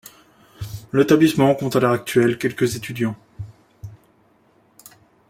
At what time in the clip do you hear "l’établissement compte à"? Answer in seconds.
0.93-1.79